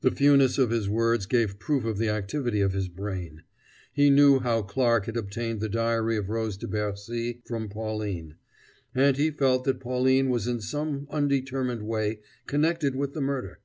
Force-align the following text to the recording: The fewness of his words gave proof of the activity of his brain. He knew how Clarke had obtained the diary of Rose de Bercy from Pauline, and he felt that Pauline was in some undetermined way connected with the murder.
The 0.00 0.10
fewness 0.10 0.58
of 0.58 0.70
his 0.70 0.88
words 0.88 1.26
gave 1.26 1.60
proof 1.60 1.84
of 1.84 1.96
the 1.96 2.08
activity 2.08 2.60
of 2.60 2.72
his 2.72 2.88
brain. 2.88 3.44
He 3.92 4.10
knew 4.10 4.40
how 4.40 4.62
Clarke 4.62 5.06
had 5.06 5.16
obtained 5.16 5.60
the 5.60 5.68
diary 5.68 6.16
of 6.16 6.28
Rose 6.28 6.56
de 6.56 6.66
Bercy 6.66 7.40
from 7.46 7.68
Pauline, 7.68 8.34
and 8.96 9.16
he 9.16 9.30
felt 9.30 9.62
that 9.62 9.78
Pauline 9.78 10.28
was 10.28 10.48
in 10.48 10.60
some 10.60 11.06
undetermined 11.08 11.84
way 11.86 12.18
connected 12.48 12.96
with 12.96 13.12
the 13.14 13.20
murder. 13.20 13.60